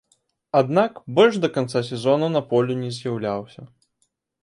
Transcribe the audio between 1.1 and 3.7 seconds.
больш да канца сезону на полі не з'яўляўся.